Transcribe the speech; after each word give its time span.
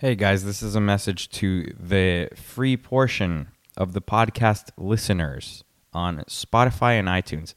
Hey 0.00 0.14
guys, 0.14 0.46
this 0.46 0.62
is 0.62 0.74
a 0.74 0.80
message 0.80 1.28
to 1.32 1.74
the 1.78 2.30
free 2.34 2.78
portion 2.78 3.48
of 3.76 3.92
the 3.92 4.00
podcast 4.00 4.70
listeners 4.78 5.62
on 5.92 6.20
Spotify 6.20 6.92
and 6.92 7.06
iTunes. 7.06 7.52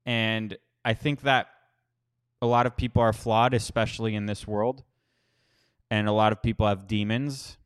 And 0.05 0.57
i 0.83 0.93
think 0.93 1.21
that 1.21 1.47
a 2.41 2.45
lot 2.45 2.65
of 2.65 2.75
people 2.75 3.01
are 3.01 3.13
flawed 3.13 3.53
especially 3.53 4.13
in 4.13 4.25
this 4.25 4.45
world. 4.45 4.83
And 5.89 6.07
a 6.07 6.11
lot 6.11 6.31
of 6.31 6.41
people 6.41 6.67
have 6.67 6.87
demons. 6.87 7.57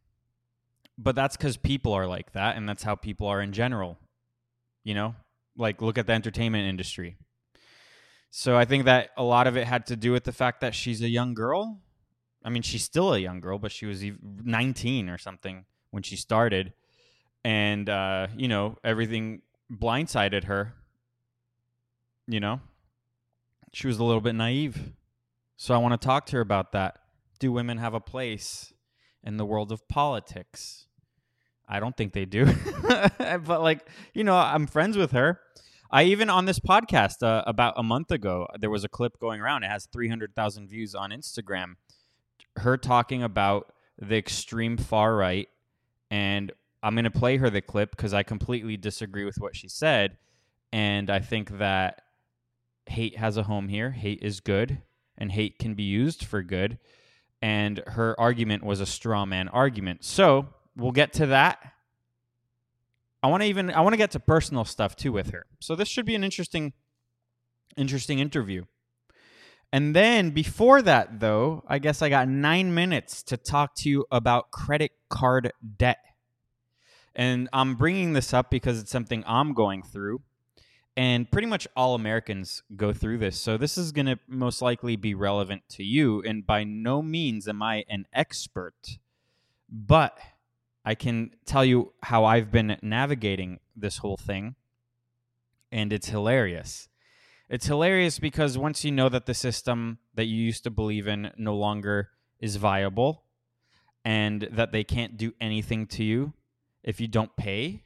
But 0.97 1.15
that's 1.15 1.37
because 1.37 1.57
people 1.57 1.93
are 1.93 2.05
like 2.05 2.33
that 2.33 2.55
and 2.55 2.69
that's 2.69 2.83
how 2.83 2.95
people 2.95 3.25
are 3.27 3.41
in 3.41 3.53
general 3.53 3.97
you 4.83 4.93
know 4.93 5.15
like 5.59 5.81
look 5.81 5.97
at 5.97 6.07
the 6.07 6.13
entertainment 6.13 6.67
industry. 6.67 7.17
So 8.31 8.55
I 8.55 8.65
think 8.65 8.85
that 8.85 9.09
a 9.17 9.23
lot 9.23 9.47
of 9.47 9.57
it 9.57 9.67
had 9.67 9.85
to 9.88 9.95
do 9.95 10.11
with 10.11 10.23
the 10.23 10.31
fact 10.31 10.61
that 10.61 10.73
she's 10.73 11.02
a 11.02 11.09
young 11.09 11.33
girl. 11.33 11.79
I 12.43 12.49
mean, 12.49 12.61
she's 12.61 12.83
still 12.83 13.13
a 13.13 13.19
young 13.19 13.41
girl, 13.41 13.59
but 13.59 13.71
she 13.71 13.85
was 13.85 14.03
19 14.23 15.09
or 15.09 15.17
something 15.17 15.65
when 15.91 16.03
she 16.03 16.15
started. 16.15 16.73
And, 17.43 17.89
uh, 17.89 18.27
you 18.37 18.47
know, 18.47 18.77
everything 18.83 19.42
blindsided 19.71 20.45
her. 20.45 20.73
You 22.27 22.39
know, 22.39 22.61
she 23.73 23.87
was 23.87 23.97
a 23.97 24.03
little 24.03 24.21
bit 24.21 24.36
naive. 24.36 24.93
So 25.58 25.73
I 25.73 25.77
want 25.80 25.99
to 25.99 26.05
talk 26.05 26.26
to 26.27 26.37
her 26.37 26.41
about 26.41 26.71
that. 26.71 26.99
Do 27.39 27.52
women 27.52 27.80
have 27.80 27.93
a 27.93 27.99
place 27.99 28.73
in 29.23 29.37
the 29.37 29.45
world 29.45 29.71
of 29.71 29.87
politics? 29.87 30.86
I 31.67 31.80
don't 31.80 31.95
think 31.95 32.14
they 32.14 32.26
do. 32.26 32.45
but 32.87 33.61
like, 33.61 33.87
you 34.14 34.23
know, 34.23 34.36
I'm 34.36 34.67
friends 34.67 34.97
with 34.97 35.11
her. 35.11 35.39
I 35.92 36.04
even 36.04 36.30
on 36.30 36.45
this 36.45 36.60
podcast 36.60 37.23
uh, 37.23 37.44
about 37.48 37.73
a 37.77 37.83
month 37.83 38.11
ago, 38.11 38.48
there 38.60 38.70
was 38.70 38.83
a 38.83 38.89
clip 38.89 39.20
going 39.20 39.42
around. 39.42 39.64
It 39.64 39.72
has 39.72 39.88
300,000 39.92 40.67
views 40.67 40.94
on 40.94 41.10
Instagram. 41.10 41.76
Her 42.58 42.77
talking 42.77 43.23
about 43.23 43.73
the 43.98 44.16
extreme 44.17 44.77
far 44.77 45.16
right. 45.16 45.50
And 46.11 46.52
I'm 46.83 46.95
going 46.95 47.05
to 47.05 47.11
play 47.11 47.38
her 47.38 47.50
the 47.50 47.61
clip 47.61 47.92
because 47.92 48.14
I 48.14 48.23
completely 48.23 48.77
disagree 48.77 49.26
with 49.26 49.38
what 49.39 49.55
she 49.55 49.67
said. 49.67 50.17
And 50.72 51.10
I 51.10 51.20
think 51.20 51.58
that 51.58 52.04
hate 52.86 53.17
has 53.17 53.38
a 53.38 53.44
home 53.44 53.67
here. 53.67 53.92
Hate 53.92 54.20
is 54.21 54.39
good, 54.39 54.82
and 55.17 55.32
hate 55.32 55.60
can 55.60 55.73
be 55.73 55.83
used 55.83 56.23
for 56.23 56.44
good. 56.44 56.77
And 57.42 57.82
her 57.88 58.20
argument 58.20 58.64
was 58.64 58.80
a 58.80 58.86
straw 58.86 59.26
man 59.26 59.48
argument. 59.48 60.04
So 60.04 60.48
we'll 60.76 60.92
get 60.92 61.14
to 61.14 61.27
that. 61.27 61.73
I 63.21 63.27
want 63.27 63.43
to 63.43 63.49
even 63.49 63.71
I 63.71 63.81
want 63.81 63.93
to 63.93 63.97
get 63.97 64.11
to 64.11 64.19
personal 64.19 64.65
stuff 64.65 64.95
too 64.95 65.11
with 65.11 65.31
her. 65.31 65.45
So 65.59 65.75
this 65.75 65.87
should 65.87 66.05
be 66.05 66.15
an 66.15 66.23
interesting 66.23 66.73
interesting 67.75 68.19
interview. 68.19 68.65
And 69.71 69.95
then 69.95 70.31
before 70.31 70.81
that 70.81 71.19
though, 71.19 71.63
I 71.67 71.79
guess 71.79 72.02
I 72.02 72.09
got 72.09 72.27
9 72.27 72.73
minutes 72.73 73.21
to 73.23 73.37
talk 73.37 73.75
to 73.75 73.89
you 73.89 74.05
about 74.11 74.52
credit 74.52 74.91
card 75.09 75.52
debt. 75.77 75.99
And 77.15 77.49
I'm 77.52 77.75
bringing 77.75 78.13
this 78.13 78.33
up 78.33 78.49
because 78.49 78.79
it's 78.79 78.91
something 78.91 79.23
I'm 79.27 79.53
going 79.53 79.83
through. 79.83 80.21
And 80.95 81.29
pretty 81.31 81.47
much 81.47 81.67
all 81.75 81.95
Americans 81.95 82.63
go 82.75 82.93
through 82.93 83.19
this. 83.19 83.39
So 83.39 83.58
this 83.58 83.77
is 83.77 83.91
going 83.91 84.08
to 84.08 84.19
most 84.27 84.61
likely 84.61 84.95
be 84.95 85.13
relevant 85.13 85.63
to 85.69 85.83
you. 85.83 86.21
And 86.23 86.45
by 86.45 86.63
no 86.63 87.02
means 87.02 87.47
am 87.47 87.61
I 87.61 87.85
an 87.89 88.05
expert. 88.11 88.97
But 89.69 90.17
I 90.89 90.95
can 90.95 91.30
tell 91.45 91.64
you 91.64 91.94
how 92.02 92.26
I've 92.26 92.52
been 92.52 92.76
navigating 92.82 93.60
this 93.76 94.00
whole 94.00 94.17
thing, 94.17 94.55
and 95.72 95.94
it's 95.94 96.10
hilarious. 96.10 96.89
It's 97.48 97.67
hilarious 97.67 98.17
because 98.17 98.58
once 98.58 98.83
you 98.83 98.92
know 98.92 99.08
that 99.08 99.27
the 99.27 99.36
system 99.36 100.00
that 100.16 100.26
you 100.26 100.44
used 100.44 100.64
to 100.64 100.72
believe 100.72 101.08
in 101.08 101.30
no 101.38 101.55
longer 101.55 102.10
is 102.39 102.55
viable 102.55 103.22
and 104.04 104.50
that 104.52 104.72
they 104.72 104.83
can't 104.83 105.16
do 105.16 105.32
anything 105.39 105.86
to 105.86 106.04
you 106.04 106.33
if 106.82 107.00
you 107.00 107.08
don't 107.08 107.36
pay, 107.36 107.83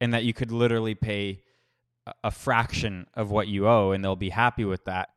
and 0.00 0.12
that 0.12 0.24
you 0.24 0.32
could 0.32 0.50
literally 0.50 0.96
pay 0.96 1.44
a 2.24 2.32
fraction 2.32 3.06
of 3.14 3.30
what 3.30 3.46
you 3.46 3.68
owe 3.68 3.92
and 3.92 4.04
they'll 4.04 4.16
be 4.16 4.30
happy 4.30 4.64
with 4.64 4.84
that, 4.86 5.10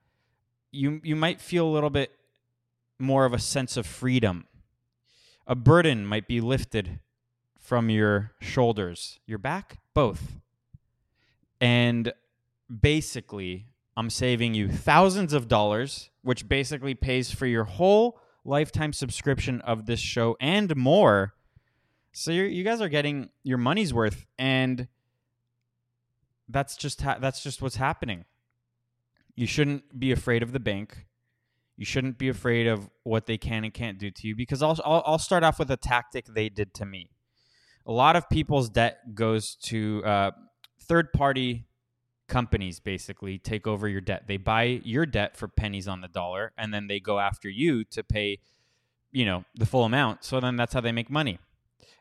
you, 0.71 1.01
you 1.03 1.15
might 1.15 1.41
feel 1.41 1.65
a 1.65 1.73
little 1.73 1.89
bit 1.89 2.11
more 2.99 3.25
of 3.25 3.33
a 3.33 3.39
sense 3.39 3.77
of 3.77 3.87
freedom 3.87 4.45
a 5.47 5.55
burden 5.55 6.05
might 6.05 6.27
be 6.27 6.41
lifted 6.41 6.99
from 7.59 7.89
your 7.89 8.31
shoulders, 8.39 9.19
your 9.25 9.37
back, 9.37 9.77
both. 9.93 10.39
And 11.61 12.11
basically, 12.81 13.67
I'm 13.95 14.09
saving 14.09 14.53
you 14.53 14.69
thousands 14.69 15.33
of 15.33 15.47
dollars, 15.47 16.09
which 16.21 16.49
basically 16.49 16.93
pays 16.93 17.31
for 17.31 17.45
your 17.45 17.63
whole 17.63 18.19
lifetime 18.43 18.93
subscription 18.93 19.61
of 19.61 19.85
this 19.85 19.99
show 19.99 20.35
and 20.41 20.75
more. 20.75 21.33
So 22.11 22.31
you 22.31 22.63
guys 22.63 22.81
are 22.81 22.89
getting 22.89 23.29
your 23.43 23.57
money's 23.57 23.93
worth, 23.93 24.25
and 24.37 24.87
that's 26.49 26.75
just 26.75 27.01
ha- 27.01 27.17
that's 27.19 27.41
just 27.41 27.61
what's 27.61 27.77
happening. 27.77 28.25
You 29.35 29.47
shouldn't 29.47 29.99
be 29.99 30.11
afraid 30.11 30.43
of 30.43 30.51
the 30.51 30.59
bank. 30.59 31.07
You 31.75 31.85
shouldn't 31.85 32.17
be 32.17 32.29
afraid 32.29 32.67
of 32.67 32.89
what 33.03 33.25
they 33.25 33.37
can 33.37 33.63
and 33.63 33.73
can't 33.73 33.97
do 33.97 34.11
to 34.11 34.27
you 34.27 34.35
because 34.35 34.61
I'll, 34.61 34.79
I'll, 34.85 35.03
I'll 35.05 35.19
start 35.19 35.43
off 35.43 35.57
with 35.57 35.71
a 35.71 35.77
tactic 35.77 36.25
they 36.27 36.49
did 36.49 36.73
to 36.75 36.85
me. 36.85 37.09
A 37.85 37.91
lot 37.91 38.15
of 38.15 38.29
people's 38.29 38.69
debt 38.69 39.15
goes 39.15 39.55
to 39.63 40.03
uh, 40.05 40.31
third 40.79 41.11
party 41.11 41.65
companies 42.27 42.79
basically 42.79 43.37
take 43.37 43.67
over 43.67 43.87
your 43.87 44.01
debt. 44.01 44.23
They 44.27 44.37
buy 44.37 44.81
your 44.83 45.05
debt 45.05 45.35
for 45.35 45.47
pennies 45.47 45.87
on 45.87 46.01
the 46.01 46.07
dollar 46.07 46.53
and 46.57 46.73
then 46.73 46.87
they 46.87 46.99
go 46.99 47.19
after 47.19 47.49
you 47.49 47.83
to 47.85 48.03
pay, 48.03 48.39
you 49.11 49.25
know, 49.25 49.43
the 49.55 49.65
full 49.65 49.83
amount. 49.83 50.23
So 50.23 50.39
then 50.39 50.55
that's 50.55 50.73
how 50.73 50.81
they 50.81 50.91
make 50.91 51.09
money. 51.09 51.39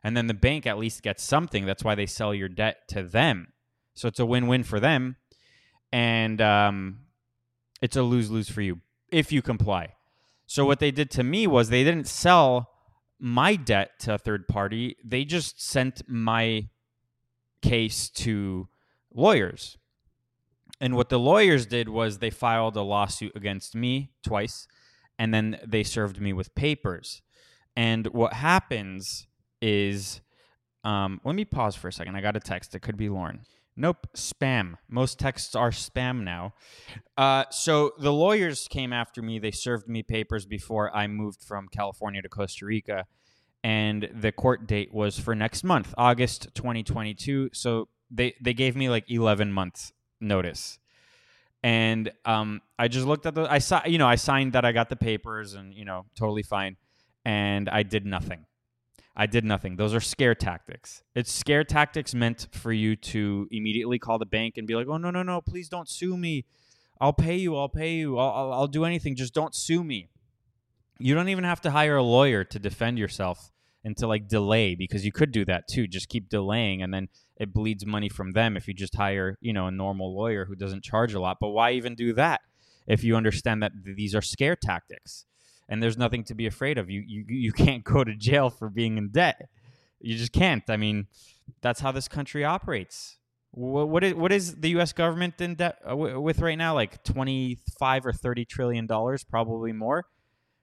And 0.05 0.17
then 0.17 0.27
the 0.27 0.35
bank 0.35 0.67
at 0.67 0.79
least 0.79 1.03
gets 1.03 1.23
something. 1.23 1.65
That's 1.65 1.83
why 1.83 1.95
they 1.95 2.07
sell 2.07 2.35
your 2.35 2.49
debt 2.49 2.89
to 2.89 3.03
them. 3.03 3.53
So 3.95 4.09
it's 4.09 4.21
a 4.21 4.27
win 4.27 4.47
win 4.47 4.65
for 4.65 4.81
them. 4.81 5.17
And 5.93 6.41
um, 6.41 7.01
it's 7.81 7.97
a 7.97 8.03
lose 8.03 8.31
lose 8.31 8.49
for 8.49 8.63
you 8.63 8.81
if 9.13 9.31
you 9.31 9.43
comply. 9.43 9.95
So 10.47 10.65
what 10.65 10.81
they 10.81 10.91
did 10.91 11.11
to 11.13 11.23
me 11.23 11.47
was 11.47 11.69
they 11.69 11.85
didn't 11.85 12.09
sell 12.09 12.71
my 13.19 13.55
debt 13.55 14.01
to 14.01 14.15
a 14.15 14.19
third 14.19 14.49
party. 14.49 14.97
They 15.05 15.25
just 15.25 15.63
sent 15.63 16.03
my 16.09 16.69
case 17.63 18.09
to 18.11 18.69
lawyers. 19.15 19.79
And 20.81 20.97
what 20.97 21.11
the 21.11 21.19
lawyers 21.19 21.67
did 21.67 21.89
was 21.89 22.19
they 22.19 22.31
filed 22.31 22.77
a 22.77 22.83
lawsuit 22.83 23.37
against 23.37 23.77
me 23.77 24.11
twice 24.25 24.67
and 25.19 25.33
then 25.33 25.61
they 25.65 25.85
served 25.85 26.21
me 26.21 26.33
with 26.33 26.55
papers. 26.57 27.23
And 27.77 28.09
what 28.09 28.33
happens 28.33 29.29
is, 29.61 30.21
um, 30.83 31.21
let 31.25 31.37
me 31.37 31.45
pause 31.45 31.77
for 31.77 31.89
a 31.89 31.93
second. 31.93 32.17
I 32.17 32.21
got 32.21 32.37
a 32.37 32.41
text. 32.41 32.75
It 32.75 32.81
could 32.83 32.97
be 32.97 33.09
Lauren. 33.09 33.43
Nope, 33.75 34.07
spam. 34.15 34.75
Most 34.89 35.19
texts 35.19 35.55
are 35.55 35.71
spam 35.71 36.25
now. 36.25 36.53
Uh, 37.17 37.45
so 37.51 37.93
the 37.99 38.13
lawyers 38.13 38.69
came 38.69 38.93
after 38.93 39.23
me. 39.23 39.39
They 39.39 39.51
served 39.51 39.89
me 39.89 40.03
papers 40.03 40.45
before 40.45 40.95
I 40.95 41.07
moved 41.07 41.43
from 41.43 41.69
California 41.69 42.21
to 42.21 42.29
Costa 42.29 42.67
Rica. 42.67 43.07
And 43.65 44.11
the 44.13 44.33
court 44.33 44.67
date 44.67 44.93
was 44.93 45.19
for 45.19 45.35
next 45.35 45.65
month, 45.65 45.95
August 45.97 46.49
2022. 46.55 47.51
So 47.53 47.89
they, 48.11 48.35
they 48.41 48.53
gave 48.53 48.77
me 48.77 48.91
like 48.91 49.11
11 49.11 49.53
months 49.53 49.93
notice. 50.21 50.79
And 51.63 52.11
um, 52.25 52.61
I 52.79 52.89
just 52.89 53.07
looked 53.07 53.25
at 53.25 53.35
the, 53.35 53.51
I 53.51 53.59
saw, 53.59 53.83
you 53.87 53.97
know, 53.97 54.09
I 54.09 54.17
signed 54.17 54.53
that 54.55 54.65
I 54.65 54.73
got 54.73 54.91
the 54.91 54.97
papers 54.97 55.55
and, 55.55 55.73
you 55.73 55.85
know, 55.85 56.07
totally 56.17 56.43
fine. 56.43 56.77
And 57.25 57.69
I 57.69 57.85
did 57.85 58.05
nothing. 58.05 58.47
I 59.15 59.27
did 59.27 59.45
nothing. 59.45 59.77
Those 59.77 59.95
are 59.95 60.01
scare 60.01 60.35
tactics. 60.35 61.03
It's 61.15 61.31
scare 61.31 61.65
tactics 61.65 62.15
meant 62.15 62.49
for 62.53 62.73
you 62.73 62.97
to 62.97 63.47
immediately 63.51 63.99
call 63.99 64.19
the 64.19 64.27
bank 64.27 64.57
and 64.57 64.67
be 64.67 64.75
like, 64.75 64.87
"Oh 64.89 64.97
no, 64.97 65.11
no, 65.11 65.23
no! 65.23 65.41
Please 65.41 65.69
don't 65.69 65.89
sue 65.89 66.17
me. 66.17 66.47
I'll 67.01 67.13
pay 67.13 67.37
you. 67.37 67.57
I'll 67.57 67.69
pay 67.69 67.95
you. 67.95 68.17
I'll, 68.17 68.31
I'll, 68.31 68.53
I'll 68.53 68.69
do 68.69 68.85
anything. 68.85 69.17
Just 69.17 69.35
don't 69.35 69.55
sue 69.55 69.85
me." 69.85 70.09
You 70.99 71.15
don't 71.15 71.29
even 71.29 71.45
have 71.45 71.61
to 71.63 71.71
hire 71.71 71.97
a 71.97 72.03
lawyer 72.03 72.45
to 72.45 72.59
defend 72.59 72.99
yourself 72.99 73.51
and 73.85 73.97
to 73.97 74.07
like 74.07 74.29
delay 74.29 74.75
because 74.75 75.05
you 75.05 75.13
could 75.13 75.33
do 75.33 75.45
that 75.45 75.69
too. 75.69 75.87
Just 75.87 76.09
keep 76.09 76.29
delaying, 76.29 76.83
and 76.83 76.95
then 76.95 77.09
it 77.37 77.53
bleeds 77.53 77.85
money 77.85 78.09
from 78.09 78.33
them 78.33 78.57
if 78.57 78.67
you 78.67 78.73
just 78.73 78.95
hire, 78.95 79.37
you 79.41 79.53
know, 79.53 79.67
a 79.67 79.71
normal 79.71 80.17
lawyer 80.17 80.47
who 80.47 80.55
doesn't 80.55 80.85
charge 80.85 81.13
a 81.13 81.21
lot. 81.21 81.39
But 81.41 81.51
why 81.51 81.73
even 81.73 81.95
do 81.95 82.15
that 82.15 82.41
if 82.87 83.05
you 83.05 83.17
understand 83.17 83.63
that 83.63 83.73
these 83.85 84.15
are 84.15 84.23
scare 84.23 84.57
tactics? 84.57 85.27
And 85.73 85.83
there's 85.83 85.97
nothing 85.97 86.23
to 86.25 86.35
be 86.35 86.47
afraid 86.47 86.77
of. 86.77 86.91
You 86.91 87.03
you 87.05 87.25
you 87.27 87.53
can't 87.65 87.83
go 87.83 88.05
to 88.05 88.15
jail 88.15 88.51
for 88.51 88.69
being 88.69 88.99
in 88.99 89.09
debt. 89.09 89.49
You 90.01 90.17
just 90.17 90.33
can't. 90.33 90.63
I 90.69 90.77
mean, 90.77 91.07
that's 91.63 91.81
how 91.81 91.93
this 91.93 92.09
country 92.09 92.45
operates. 92.45 93.17
What, 93.53 93.89
what 93.89 94.05
is 94.05 94.15
what 94.15 94.33
is 94.33 94.57
the 94.57 94.71
U.S. 94.71 94.93
government 94.93 95.41
in 95.41 95.55
debt 95.55 95.79
uh, 95.91 95.97
with 95.97 96.41
right 96.41 96.59
now? 96.59 96.75
Like 96.75 97.03
twenty 97.05 97.59
five 97.79 98.05
or 98.05 98.13
thirty 98.13 98.45
trillion 98.45 98.87
dollars, 98.87 99.25
probably 99.25 99.73
more. 99.73 100.05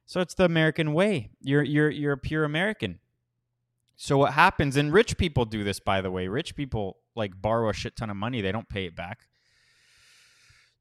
So 0.06 0.20
it's 0.20 0.34
the 0.34 0.44
American 0.44 0.94
way. 0.94 1.30
You're 1.40 1.64
you're 1.64 1.90
you're 1.90 2.12
a 2.12 2.18
pure 2.18 2.44
American. 2.44 3.00
So 3.96 4.16
what 4.16 4.32
happens? 4.32 4.76
And 4.76 4.92
rich 4.92 5.18
people 5.18 5.44
do 5.44 5.64
this, 5.64 5.80
by 5.80 6.00
the 6.00 6.10
way. 6.10 6.28
Rich 6.28 6.54
people 6.54 6.98
like 7.16 7.32
borrow 7.42 7.68
a 7.68 7.74
shit 7.74 7.96
ton 7.96 8.10
of 8.10 8.16
money. 8.16 8.40
They 8.40 8.52
don't 8.52 8.68
pay 8.68 8.86
it 8.86 8.94
back. 8.94 9.26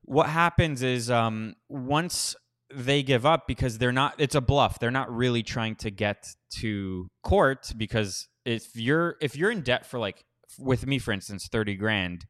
What 0.04 0.30
happens 0.30 0.84
is 0.84 1.10
um, 1.12 1.56
once 1.68 2.36
they 2.74 3.04
give 3.04 3.26
up 3.26 3.48
because 3.48 3.78
they're 3.78 3.92
not 3.92 4.16
it's 4.18 4.36
a 4.36 4.42
bluff. 4.42 4.80
They're 4.80 4.92
not 4.92 5.14
really 5.14 5.44
trying 5.44 5.76
to 5.78 5.92
get 5.92 6.28
to 6.60 7.08
court 7.24 7.72
because 7.76 8.28
if 8.46 8.76
you're 8.76 9.16
if 9.22 9.36
you're 9.36 9.52
in 9.52 9.62
debt 9.62 9.86
for 9.86 10.00
like 10.00 10.24
with 10.58 10.86
me 10.86 11.00
for 11.00 11.12
instance 11.12 11.48
30 11.48 11.76
grand 11.76 12.26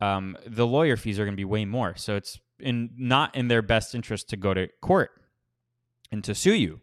um, 0.00 0.36
the 0.46 0.66
lawyer 0.66 0.96
fees 0.96 1.18
are 1.20 1.24
going 1.24 1.34
to 1.34 1.40
be 1.40 1.44
way 1.44 1.64
more. 1.64 1.94
So 1.96 2.16
it's 2.16 2.38
in 2.58 2.90
not 2.96 3.34
in 3.36 3.48
their 3.48 3.62
best 3.62 3.94
interest 3.94 4.28
to 4.30 4.36
go 4.36 4.52
to 4.54 4.68
court 4.80 5.10
and 6.10 6.22
to 6.24 6.34
sue 6.34 6.54
you. 6.54 6.80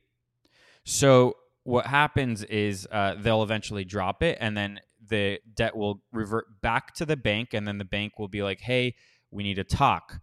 So 0.85 1.35
what 1.63 1.85
happens 1.85 2.43
is 2.43 2.87
uh, 2.91 3.15
they'll 3.17 3.43
eventually 3.43 3.83
drop 3.85 4.23
it 4.23 4.37
and 4.39 4.55
then 4.55 4.79
the 5.09 5.39
debt 5.53 5.75
will 5.75 6.01
revert 6.11 6.61
back 6.61 6.93
to 6.95 7.05
the 7.05 7.17
bank 7.17 7.53
and 7.53 7.67
then 7.67 7.77
the 7.77 7.85
bank 7.85 8.19
will 8.19 8.27
be 8.27 8.43
like 8.43 8.61
hey 8.61 8.95
we 9.31 9.43
need 9.43 9.55
to 9.55 9.63
talk. 9.63 10.19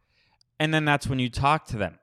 And 0.58 0.72
then 0.72 0.84
that's 0.84 1.06
when 1.06 1.18
you 1.18 1.28
talk 1.28 1.66
to 1.66 1.76
them 1.76 1.98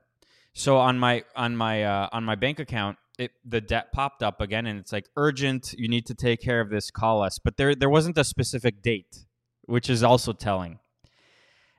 so 0.54 0.78
on 0.78 0.98
my 0.98 1.24
on 1.34 1.56
my 1.56 1.82
uh, 1.82 2.08
on 2.12 2.24
my 2.24 2.36
bank 2.36 2.60
account, 2.60 2.96
it 3.18 3.32
the 3.44 3.60
debt 3.60 3.92
popped 3.92 4.22
up 4.22 4.40
again, 4.40 4.66
and 4.66 4.78
it's 4.78 4.92
like 4.92 5.08
urgent. 5.16 5.74
You 5.76 5.88
need 5.88 6.06
to 6.06 6.14
take 6.14 6.40
care 6.40 6.60
of 6.60 6.70
this. 6.70 6.90
Call 6.92 7.22
us. 7.22 7.40
But 7.40 7.56
there 7.56 7.74
there 7.74 7.90
wasn't 7.90 8.16
a 8.16 8.24
specific 8.24 8.80
date, 8.80 9.26
which 9.64 9.90
is 9.90 10.04
also 10.04 10.32
telling. 10.32 10.78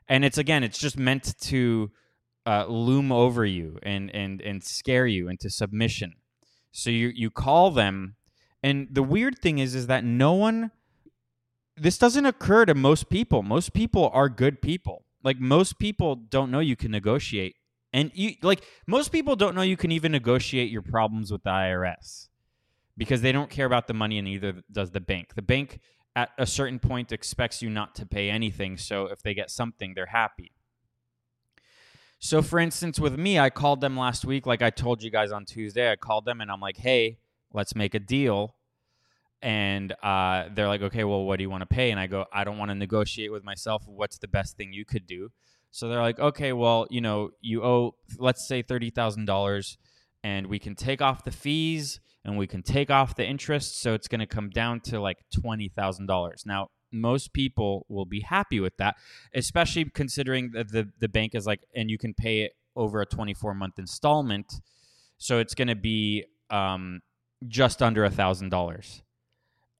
And 0.09 0.25
it's 0.25 0.37
again, 0.37 0.61
it's 0.61 0.77
just 0.77 0.97
meant 0.97 1.39
to 1.39 1.91
uh, 2.45 2.65
loom 2.67 3.13
over 3.13 3.45
you 3.45 3.79
and 3.81 4.13
and 4.13 4.41
and 4.41 4.61
scare 4.61 5.07
you 5.07 5.29
into 5.29 5.49
submission. 5.49 6.15
So 6.73 6.89
you 6.89 7.07
you 7.15 7.31
call 7.31 7.71
them, 7.71 8.17
and 8.61 8.89
the 8.91 9.03
weird 9.03 9.39
thing 9.39 9.59
is 9.59 9.73
is 9.73 9.87
that 9.87 10.03
no 10.03 10.33
one. 10.33 10.71
This 11.77 11.97
doesn't 11.97 12.25
occur 12.25 12.65
to 12.65 12.75
most 12.75 13.09
people. 13.09 13.41
Most 13.41 13.73
people 13.73 14.09
are 14.13 14.29
good 14.29 14.61
people. 14.61 15.03
Like 15.23 15.39
most 15.39 15.77
people 15.77 16.15
don't 16.15 16.51
know 16.51 16.59
you 16.59 16.77
can 16.77 16.91
negotiate 16.91 17.55
and 17.95 18.11
you 18.13 18.33
like 18.43 18.61
most 18.85 19.13
people 19.13 19.37
don't 19.37 19.55
know 19.55 19.61
you 19.61 19.77
can 19.77 19.91
even 19.91 20.11
negotiate 20.11 20.69
your 20.69 20.81
problems 20.81 21.31
with 21.31 21.43
the 21.43 21.49
IRS 21.49 22.27
because 22.97 23.21
they 23.21 23.31
don't 23.31 23.49
care 23.49 23.65
about 23.65 23.87
the 23.87 23.93
money 23.93 24.17
and 24.17 24.25
neither 24.25 24.63
does 24.69 24.91
the 24.91 24.99
bank. 24.99 25.33
The 25.35 25.41
bank 25.41 25.79
at 26.13 26.29
a 26.37 26.45
certain 26.45 26.77
point 26.77 27.13
expects 27.13 27.61
you 27.61 27.69
not 27.69 27.95
to 27.95 28.05
pay 28.05 28.29
anything, 28.29 28.77
so 28.77 29.05
if 29.05 29.23
they 29.23 29.33
get 29.33 29.49
something, 29.49 29.93
they're 29.95 30.07
happy. 30.07 30.51
So 32.19 32.41
for 32.41 32.59
instance, 32.59 32.99
with 32.99 33.17
me, 33.17 33.39
I 33.39 33.49
called 33.49 33.79
them 33.79 33.97
last 33.97 34.25
week 34.25 34.45
like 34.45 34.61
I 34.61 34.71
told 34.71 35.01
you 35.01 35.09
guys 35.09 35.31
on 35.31 35.45
Tuesday. 35.45 35.89
I 35.89 35.95
called 35.95 36.25
them 36.25 36.41
and 36.41 36.51
I'm 36.51 36.59
like, 36.59 36.77
"Hey, 36.77 37.19
let's 37.53 37.75
make 37.75 37.95
a 37.95 37.99
deal." 37.99 38.55
And 39.41 39.93
uh, 40.03 40.49
they're 40.53 40.67
like, 40.67 40.81
okay, 40.81 41.03
well, 41.03 41.23
what 41.23 41.37
do 41.37 41.43
you 41.43 41.51
want 41.51 41.61
to 41.61 41.67
pay? 41.67 41.91
And 41.91 41.99
I 41.99 42.07
go, 42.07 42.25
I 42.33 42.43
don't 42.45 42.57
want 42.57 42.69
to 42.69 42.75
negotiate 42.75 43.31
with 43.31 43.43
myself. 43.43 43.83
What's 43.85 44.17
the 44.17 44.27
best 44.27 44.57
thing 44.57 44.73
you 44.73 44.85
could 44.85 45.05
do? 45.05 45.29
So 45.75 45.89
they're 45.89 46.01
like, 46.01 46.19
okay, 46.19 46.53
well, 46.53 46.87
you 46.89 47.01
know, 47.01 47.31
you 47.41 47.61
owe, 47.61 47.95
let's 48.17 48.47
say 48.47 48.63
$30,000, 48.63 49.77
and 50.23 50.47
we 50.47 50.57
can 50.57 50.73
take 50.73 51.01
off 51.01 51.25
the 51.25 51.31
fees 51.31 51.99
and 52.23 52.37
we 52.37 52.47
can 52.47 52.63
take 52.63 52.89
off 52.89 53.17
the 53.17 53.25
interest. 53.25 53.81
So 53.81 53.93
it's 53.93 54.07
going 54.07 54.21
to 54.21 54.25
come 54.25 54.49
down 54.49 54.79
to 54.85 55.01
like 55.01 55.17
$20,000. 55.35 56.45
Now, 56.45 56.69
most 56.93 57.33
people 57.33 57.85
will 57.89 58.05
be 58.05 58.21
happy 58.21 58.61
with 58.61 58.77
that, 58.77 58.95
especially 59.33 59.83
considering 59.83 60.51
that 60.53 60.71
the, 60.71 60.87
the 61.01 61.09
bank 61.09 61.35
is 61.35 61.45
like, 61.45 61.65
and 61.75 61.91
you 61.91 61.97
can 61.97 62.13
pay 62.13 62.43
it 62.43 62.53
over 62.77 63.01
a 63.01 63.05
24 63.05 63.53
month 63.53 63.77
installment. 63.77 64.61
So 65.17 65.39
it's 65.39 65.55
going 65.55 65.67
to 65.67 65.75
be 65.75 66.23
um, 66.49 67.01
just 67.49 67.83
under 67.83 68.05
a 68.05 68.09
$1,000. 68.09 69.01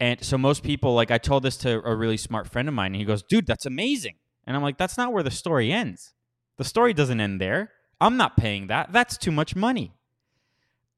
And 0.01 0.21
so 0.21 0.37
most 0.37 0.61
people, 0.61 0.93
like 0.93 1.09
I 1.09 1.19
told 1.19 1.43
this 1.43 1.55
to 1.59 1.81
a 1.87 1.95
really 1.95 2.17
smart 2.17 2.49
friend 2.49 2.67
of 2.67 2.73
mine, 2.73 2.87
and 2.87 2.97
he 2.97 3.05
goes, 3.05 3.23
dude, 3.23 3.47
that's 3.47 3.65
amazing. 3.65 4.15
And 4.47 4.55
I'm 4.55 4.63
like, 4.63 4.77
that's 4.77 4.97
not 4.97 5.11
where 5.11 5.23
the 5.23 5.31
story 5.31 5.71
ends. 5.71 6.13
The 6.57 6.63
story 6.63 6.93
doesn't 6.93 7.19
end 7.19 7.41
there. 7.41 7.71
I'm 7.99 8.17
not 8.17 8.37
paying 8.37 8.67
that. 8.67 8.91
That's 8.91 9.17
too 9.17 9.31
much 9.31 9.55
money. 9.55 9.93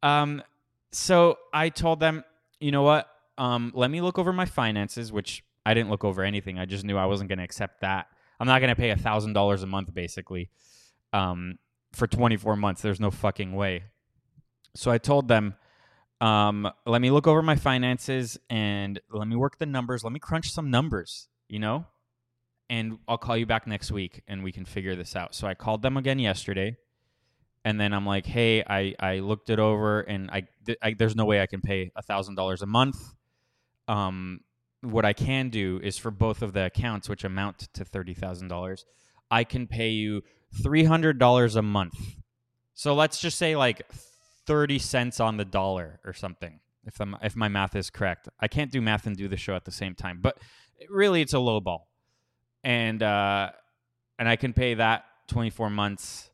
Um, 0.04 0.44
so 0.92 1.38
I 1.54 1.70
told 1.70 2.00
them, 2.00 2.24
you 2.60 2.72
know 2.72 2.84
what? 2.84 3.08
Um, 3.38 3.72
let 3.76 3.92
me 3.92 4.02
look 4.02 4.18
over 4.18 4.34
my 4.34 4.46
finances, 4.46 5.12
which 5.12 5.44
I 5.66 5.74
didn't 5.74 5.90
look 5.90 6.04
over 6.04 6.24
anything. 6.24 6.58
I 6.58 6.66
just 6.66 6.84
knew 6.84 6.98
I 6.98 7.06
wasn't 7.06 7.30
going 7.30 7.38
to 7.38 7.44
accept 7.44 7.82
that. 7.82 8.08
I'm 8.40 8.48
not 8.48 8.60
going 8.60 8.70
to 8.70 8.76
pay 8.76 8.94
thousand 8.96 9.34
dollars 9.34 9.64
a 9.64 9.68
month, 9.68 9.94
basically, 9.94 10.50
um, 11.14 11.58
for 11.94 12.08
24 12.08 12.56
months. 12.56 12.82
There's 12.82 13.00
no 13.00 13.12
fucking 13.12 13.54
way. 13.54 13.84
So 14.76 14.92
I 14.92 14.98
told 14.98 15.28
them, 15.28 15.56
um, 16.22 16.70
let 16.86 17.02
me 17.02 17.12
look 17.12 17.28
over 17.28 17.42
my 17.42 17.56
finances 17.56 18.40
and 18.50 19.00
let 19.12 19.28
me 19.28 19.36
work 19.36 19.60
the 19.60 19.66
numbers. 19.66 20.04
Let 20.04 20.14
me 20.14 20.20
crunch 20.20 20.52
some 20.52 20.70
numbers. 20.72 21.28
You 21.48 21.60
know, 21.60 21.86
and 22.70 23.00
I'll 23.08 23.18
call 23.18 23.38
you 23.38 23.46
back 23.46 23.68
next 23.68 23.92
week 23.92 24.22
and 24.28 24.44
we 24.44 24.52
can 24.52 24.66
figure 24.66 24.96
this 24.96 25.16
out. 25.16 25.34
So 25.34 25.48
I 25.48 25.54
called 25.54 25.82
them 25.82 25.98
again 25.98 26.20
yesterday. 26.20 26.78
And 27.64 27.80
then 27.80 27.94
I'm 27.94 28.06
like, 28.06 28.26
hey, 28.26 28.64
I, 28.64 28.96
I 29.00 29.20
looked 29.20 29.50
it 29.50 29.60
over 29.60 30.02
and 30.02 30.30
I, 30.32 30.48
I 30.82 30.94
there's 30.94 31.16
no 31.16 31.26
way 31.26 31.42
I 31.42 31.48
can 31.48 31.62
pay 31.62 31.92
a 31.96 32.04
$1,000 32.04 32.62
a 32.62 32.66
month. 32.66 32.98
Um, 33.88 34.42
what 34.82 35.06
I 35.06 35.14
can 35.14 35.50
do 35.50 35.80
is 35.84 35.98
for 35.98 36.12
both 36.12 36.42
of 36.42 36.54
the 36.54 36.66
accounts, 36.66 37.10
which 37.10 37.24
amount 37.24 37.70
to 37.74 37.84
$30,000, 37.84 38.84
I 39.32 39.44
can 39.44 39.68
pay 39.68 39.90
you 39.90 40.24
$300 40.62 41.56
a 41.56 41.62
month. 41.62 41.96
So 42.74 42.94
let's 42.94 43.20
just 43.20 43.38
say 43.38 43.56
like 43.56 43.90
30 44.46 44.80
cents 44.80 45.20
on 45.20 45.38
the 45.38 45.46
dollar 45.46 46.00
or 46.06 46.14
something, 46.14 46.60
if, 46.86 47.00
I'm, 47.02 47.18
if 47.22 47.36
my 47.36 47.48
math 47.48 47.76
is 47.76 47.90
correct. 47.90 48.30
I 48.40 48.48
can't 48.48 48.72
do 48.72 48.82
math 48.82 49.08
and 49.08 49.18
do 49.18 49.28
the 49.28 49.36
show 49.36 49.56
at 49.56 49.66
the 49.66 49.72
same 49.72 49.96
time, 49.96 50.20
but 50.22 50.38
really 50.90 51.22
it's 51.22 51.34
a 51.34 51.40
low 51.40 51.60
ball 51.60 51.88
and 52.68 53.02
uh, 53.02 53.50
and 54.20 54.28
I 54.28 54.36
can 54.36 54.52
pay 54.52 54.74
that 54.74 55.06
24 55.30 55.70
months, 55.70 56.30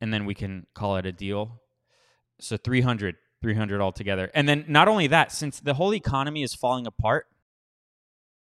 and 0.00 0.12
then 0.12 0.24
we 0.24 0.34
can 0.34 0.66
call 0.74 0.96
it 0.96 1.04
a 1.04 1.12
deal. 1.12 1.60
So 2.40 2.56
300, 2.56 3.16
300 3.42 3.80
altogether. 3.82 4.30
And 4.34 4.48
then 4.48 4.64
not 4.66 4.88
only 4.88 5.06
that, 5.08 5.30
since 5.30 5.60
the 5.60 5.74
whole 5.74 5.94
economy 5.94 6.42
is 6.42 6.54
falling 6.54 6.86
apart, 6.86 7.26